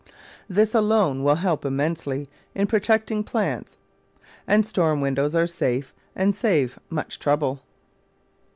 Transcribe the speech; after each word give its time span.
This 0.49 0.73
alone 0.73 1.21
will 1.23 1.35
help 1.35 1.63
immensely 1.63 2.27
in 2.55 2.65
pro 2.65 2.79
tecting 2.79 3.23
plants, 3.23 3.77
and 4.47 4.65
storm 4.65 4.99
windows 4.99 5.35
are 5.35 5.45
safe 5.45 5.93
and 6.15 6.33
save 6.35 6.79
much 6.89 7.19
trouble. 7.19 7.61